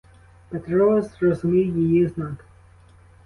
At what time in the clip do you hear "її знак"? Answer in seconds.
1.77-2.45